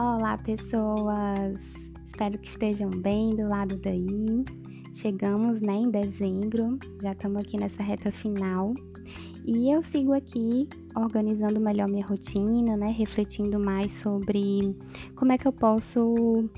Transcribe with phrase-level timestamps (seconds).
[0.00, 1.58] Olá, pessoas!
[2.06, 4.44] Espero que estejam bem do lado daí.
[4.94, 8.74] Chegamos, né, em dezembro, já estamos aqui nessa reta final.
[9.44, 14.72] E eu sigo aqui organizando melhor minha rotina, né, refletindo mais sobre
[15.16, 16.48] como é que eu posso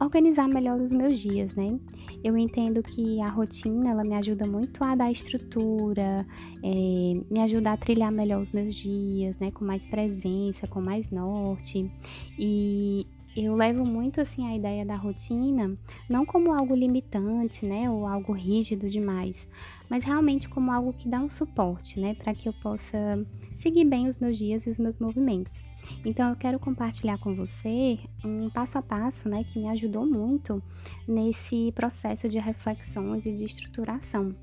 [0.00, 1.80] organizar melhor os meus dias, né?
[2.22, 6.26] Eu entendo que a rotina ela me ajuda muito a dar estrutura,
[6.62, 9.50] é, me ajuda a trilhar melhor os meus dias, né?
[9.50, 11.90] Com mais presença, com mais norte.
[12.38, 13.06] E
[13.44, 15.76] eu levo muito assim a ideia da rotina,
[16.08, 19.46] não como algo limitante, né, ou algo rígido demais,
[19.88, 23.24] mas realmente como algo que dá um suporte, né, para que eu possa
[23.56, 25.62] seguir bem os meus dias e os meus movimentos.
[26.04, 30.62] Então eu quero compartilhar com você um passo a passo, né, que me ajudou muito
[31.06, 34.34] nesse processo de reflexões e de estruturação.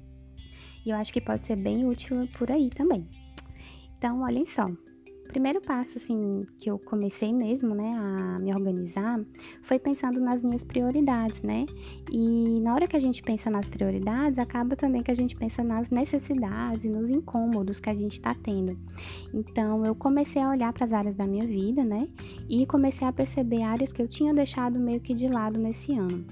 [0.85, 3.09] E eu acho que pode ser bem útil por aí também.
[3.98, 4.66] Então, olhem só,
[5.27, 9.20] primeiro passo, assim, que eu comecei mesmo, né, a me organizar,
[9.62, 11.65] foi pensando nas minhas prioridades, né?
[12.12, 15.63] E na hora que a gente pensa nas prioridades, acaba também que a gente pensa
[15.63, 18.77] nas necessidades e nos incômodos que a gente está tendo.
[19.34, 22.07] Então, eu comecei a olhar para as áreas da minha vida, né?
[22.49, 26.26] E comecei a perceber áreas que eu tinha deixado meio que de lado nesse ano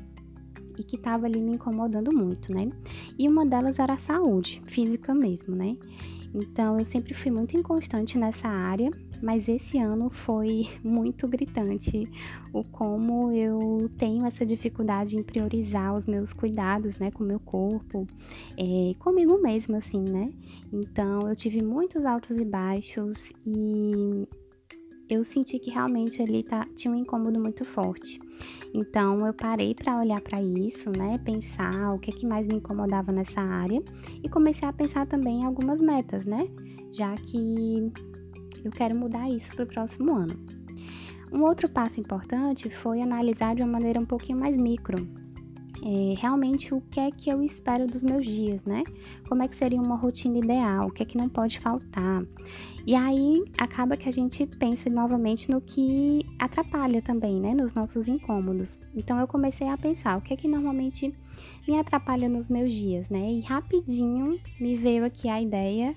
[0.77, 2.69] e que estava ali me incomodando muito, né?
[3.17, 5.77] E uma delas era a saúde física mesmo, né?
[6.33, 8.89] Então eu sempre fui muito inconstante nessa área,
[9.21, 12.03] mas esse ano foi muito gritante
[12.51, 17.39] o como eu tenho essa dificuldade em priorizar os meus cuidados, né, com o meu
[17.39, 18.07] corpo,
[18.57, 20.31] é, comigo mesma, assim, né?
[20.71, 24.27] Então eu tive muitos altos e baixos e
[25.09, 28.19] eu senti que realmente ali tá, tinha um incômodo muito forte.
[28.73, 32.55] Então eu parei para olhar para isso, né, pensar o que é que mais me
[32.55, 33.81] incomodava nessa área
[34.23, 36.47] e comecei a pensar também em algumas metas, né,
[36.91, 37.91] já que
[38.63, 40.35] eu quero mudar isso para o próximo ano.
[41.31, 45.07] Um outro passo importante foi analisar de uma maneira um pouquinho mais micro,
[45.85, 48.83] é, realmente o que é que eu espero dos meus dias, né?
[49.27, 50.87] Como é que seria uma rotina ideal?
[50.87, 52.23] O que é que não pode faltar?
[52.85, 57.53] E aí acaba que a gente pensa novamente no que atrapalha também, né?
[57.53, 58.79] Nos nossos incômodos.
[58.95, 61.13] Então eu comecei a pensar o que é que normalmente
[61.67, 63.31] me atrapalha nos meus dias, né?
[63.31, 65.95] E rapidinho me veio aqui a ideia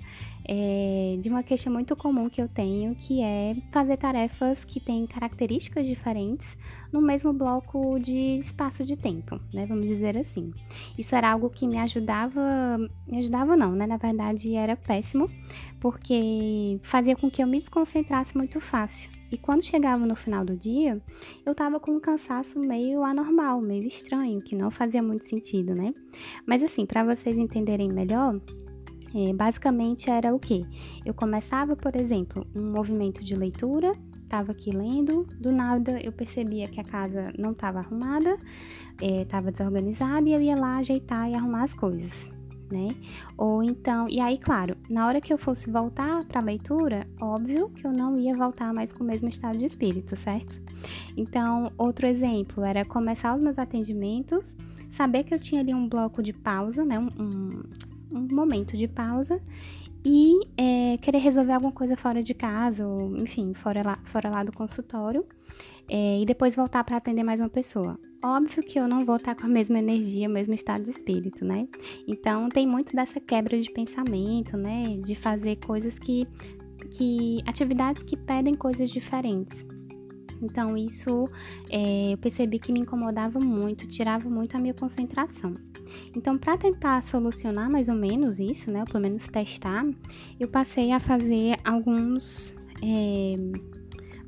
[0.48, 5.06] é, de uma queixa muito comum que eu tenho, que é fazer tarefas que têm
[5.06, 6.46] características diferentes
[6.92, 9.66] no mesmo bloco de espaço de tempo, né?
[9.66, 10.52] Vamos dizer assim.
[10.96, 13.86] Isso era algo que me ajudava, me ajudava não, né?
[13.86, 15.28] Na verdade era péssimo,
[15.80, 19.10] porque fazia com que eu me desconcentrasse muito fácil.
[19.30, 21.02] E quando chegava no final do dia,
[21.44, 25.92] eu tava com um cansaço meio anormal, meio estranho, que não fazia muito sentido, né?
[26.46, 28.40] Mas assim, para vocês entenderem melhor,
[29.14, 30.64] é, basicamente era o que?
[31.04, 33.92] Eu começava, por exemplo, um movimento de leitura,
[34.22, 38.36] estava aqui lendo, do nada eu percebia que a casa não estava arrumada,
[39.00, 42.35] estava é, desorganizada e eu ia lá ajeitar e arrumar as coisas.
[42.70, 42.88] Né?
[43.38, 47.68] Ou então, e aí, claro, na hora que eu fosse voltar para a leitura, óbvio
[47.70, 50.60] que eu não ia voltar mais com o mesmo estado de espírito, certo?
[51.16, 54.56] Então, outro exemplo era começar os meus atendimentos,
[54.90, 56.98] saber que eu tinha ali um bloco de pausa, né?
[56.98, 57.62] Um, um,
[58.18, 59.40] um momento de pausa
[60.04, 64.44] e é, querer resolver alguma coisa fora de casa, ou enfim, fora lá, fora lá
[64.44, 65.26] do consultório,
[65.88, 67.98] é, e depois voltar para atender mais uma pessoa.
[68.24, 71.44] Óbvio que eu não vou estar com a mesma energia, o mesmo estado de espírito,
[71.44, 71.68] né?
[72.08, 74.96] Então tem muito dessa quebra de pensamento, né?
[74.98, 76.26] De fazer coisas que.
[76.90, 79.64] que atividades que pedem coisas diferentes.
[80.42, 81.26] Então isso
[81.70, 85.54] é, eu percebi que me incomodava muito, tirava muito a minha concentração.
[86.14, 89.84] Então, para tentar solucionar mais ou menos isso, né, ou pelo menos testar,
[90.38, 93.36] eu passei a fazer alguns é,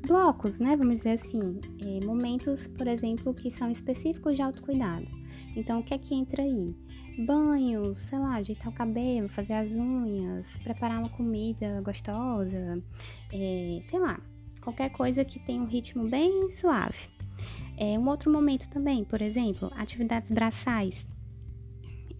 [0.05, 5.07] blocos, né, vamos dizer assim, é, momentos, por exemplo, que são específicos de autocuidado.
[5.55, 6.75] Então, o que é que entra aí?
[7.25, 12.81] Banho, sei lá, ajeitar o cabelo, fazer as unhas, preparar uma comida gostosa,
[13.33, 14.19] é, sei lá,
[14.61, 17.09] qualquer coisa que tenha um ritmo bem suave.
[17.77, 21.07] É, um outro momento também, por exemplo, atividades braçais.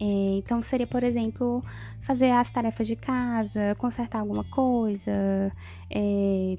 [0.00, 1.62] É, então, seria, por exemplo,
[2.02, 5.52] fazer as tarefas de casa, consertar alguma coisa,
[5.90, 6.56] é,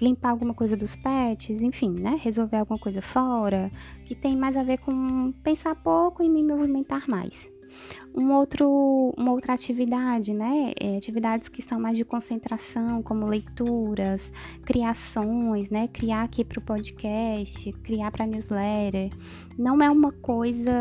[0.00, 2.18] limpar alguma coisa dos pets, enfim, né?
[2.22, 3.70] Resolver alguma coisa fora,
[4.04, 7.52] que tem mais a ver com pensar pouco e me movimentar mais.
[8.14, 10.72] Um outro, uma outra atividade, né?
[10.80, 14.30] É, atividades que são mais de concentração, como leituras,
[14.64, 15.88] criações, né?
[15.88, 19.10] Criar aqui para o podcast, criar para newsletter.
[19.58, 20.72] Não é uma coisa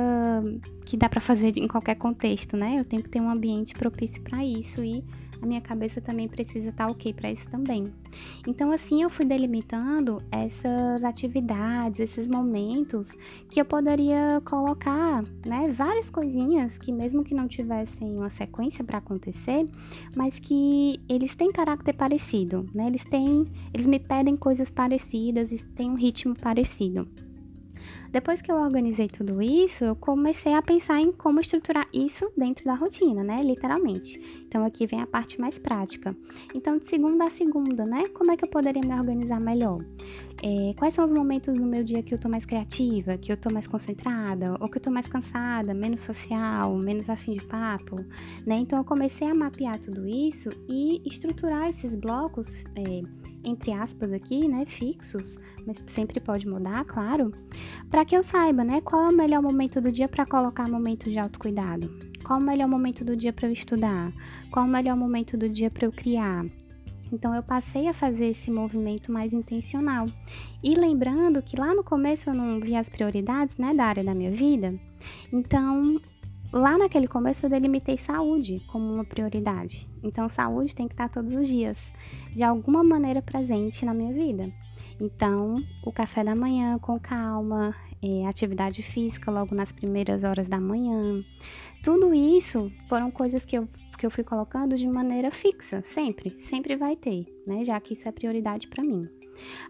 [0.86, 2.76] que dá para fazer em qualquer contexto, né?
[2.78, 5.04] Eu tenho que ter um ambiente propício para isso e
[5.44, 7.92] a minha cabeça também precisa estar tá ok para isso também.
[8.48, 13.12] Então, assim, eu fui delimitando essas atividades, esses momentos
[13.50, 19.00] que eu poderia colocar, né, várias coisinhas que mesmo que não tivessem uma sequência para
[19.00, 19.68] acontecer,
[20.16, 22.88] mas que eles têm caráter parecido, né?
[22.88, 27.08] Eles têm, eles me pedem coisas parecidas têm um ritmo parecido.
[28.12, 32.66] Depois que eu organizei tudo isso, eu comecei a pensar em como estruturar isso dentro
[32.66, 33.42] da rotina, né?
[33.42, 34.20] Literalmente.
[34.46, 36.16] Então aqui vem a parte mais prática.
[36.54, 38.08] Então, de segunda a segunda, né?
[38.14, 39.80] Como é que eu poderia me organizar melhor?
[40.46, 43.38] É, quais são os momentos do meu dia que eu tô mais criativa, que eu
[43.38, 47.96] tô mais concentrada, ou que eu tô mais cansada, menos social, menos afim de papo,
[48.46, 48.56] né?
[48.58, 52.64] Então eu comecei a mapear tudo isso e estruturar esses blocos.
[52.76, 57.32] É, entre aspas aqui, né, fixos, mas sempre pode mudar, claro,
[57.90, 61.10] para que eu saiba, né, qual é o melhor momento do dia para colocar momento
[61.10, 61.90] de autocuidado.
[62.24, 64.14] Qual o melhor momento do dia para eu estudar?
[64.50, 66.46] Qual o melhor momento do dia para eu criar?
[67.12, 70.08] Então eu passei a fazer esse movimento mais intencional.
[70.64, 74.16] E lembrando que lá no começo eu não vi as prioridades, né, da área da
[74.16, 74.74] minha vida.
[75.32, 76.00] Então,
[76.54, 79.90] lá naquele começo eu delimitei saúde como uma prioridade.
[80.04, 81.78] Então, saúde tem que estar todos os dias,
[82.36, 84.54] de alguma maneira presente na minha vida.
[85.02, 90.60] Então, o café da manhã com calma, é, atividade física logo nas primeiras horas da
[90.60, 91.24] manhã,
[91.84, 93.68] tudo isso foram coisas que eu,
[93.98, 97.66] que eu fui colocando de maneira fixa, sempre, sempre vai ter, né?
[97.66, 99.10] Já que isso é prioridade para mim.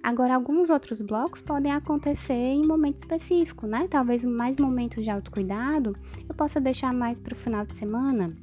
[0.02, 3.88] Agora, alguns outros blocos podem acontecer em momento específico, né?
[3.90, 5.96] Talvez mais momentos de autocuidado
[6.28, 8.36] eu possa deixar mais para o final de semana,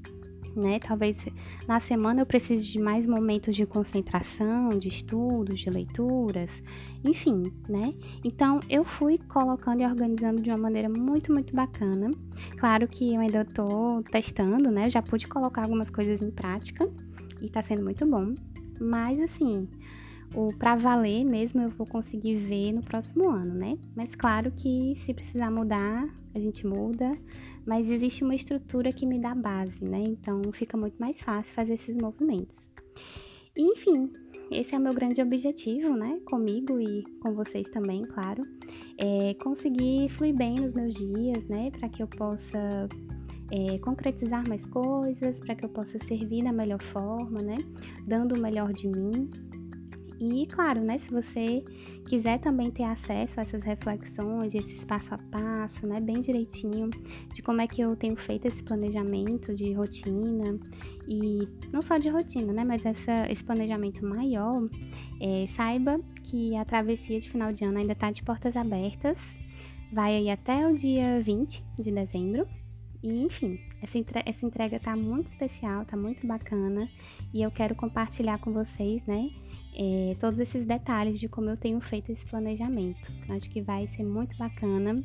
[0.57, 0.79] né?
[0.79, 1.27] Talvez
[1.67, 6.51] na semana eu precise de mais momentos de concentração, de estudos, de leituras,
[7.05, 7.95] enfim, né?
[8.25, 12.11] Então eu fui colocando e organizando de uma maneira muito, muito bacana.
[12.59, 14.87] Claro que eu ainda tô testando, né?
[14.87, 16.91] Eu já pude colocar algumas coisas em prática
[17.41, 18.35] e tá sendo muito bom.
[18.81, 19.69] Mas assim,
[20.35, 23.79] o para valer mesmo eu vou conseguir ver no próximo ano, né?
[23.97, 27.13] Mas claro que se precisar mudar, a gente muda
[27.67, 30.01] mas existe uma estrutura que me dá base, né?
[30.01, 32.71] Então fica muito mais fácil fazer esses movimentos.
[33.57, 34.11] E, enfim,
[34.51, 36.21] esse é o meu grande objetivo, né?
[36.25, 38.43] Comigo e com vocês também, claro.
[38.99, 41.71] É conseguir fluir bem nos meus dias, né?
[41.71, 42.89] Para que eu possa
[43.51, 47.57] é, concretizar mais coisas, para que eu possa servir da melhor forma, né?
[48.07, 49.31] Dando o melhor de mim
[50.21, 51.65] e, claro, né, se você
[52.07, 56.91] quiser também ter acesso a essas reflexões, esse passo a passo, né, bem direitinho,
[57.33, 60.61] de como é que eu tenho feito esse planejamento de rotina,
[61.09, 64.69] e não só de rotina, né, mas essa, esse planejamento maior,
[65.21, 69.17] é, saiba que a travessia de final de ano ainda está de portas abertas,
[69.91, 72.47] vai aí até o dia 20 de dezembro,
[73.03, 76.89] e enfim, essa, entre essa entrega tá muito especial, tá muito bacana
[77.33, 79.31] e eu quero compartilhar com vocês, né?
[79.75, 83.11] É, todos esses detalhes de como eu tenho feito esse planejamento.
[83.29, 85.03] Acho que vai ser muito bacana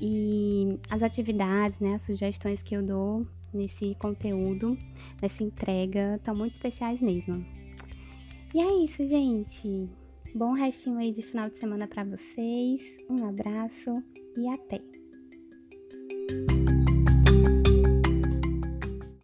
[0.00, 4.78] e as atividades, né, as sugestões que eu dou nesse conteúdo,
[5.20, 7.44] nessa entrega, estão muito especiais mesmo.
[8.54, 9.88] E é isso, gente.
[10.34, 12.80] Bom restinho aí de final de semana para vocês.
[13.10, 14.02] Um abraço
[14.36, 14.80] e até.